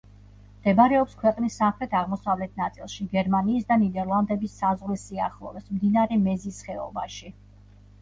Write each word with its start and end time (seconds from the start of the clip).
მდებარეობს 0.61 1.17
ქვეყნის 1.19 1.57
სამხრეთ-აღმოსავლეთ 1.61 2.57
ნაწილში, 2.63 3.07
გერმანიის 3.13 3.69
და 3.69 3.79
ნიდერლანდების 3.85 4.59
საზღვრის 4.65 5.07
სიახლოვეს, 5.13 5.73
მდინარე 5.79 6.23
მეზის 6.29 6.67
ხეობაში. 6.69 7.37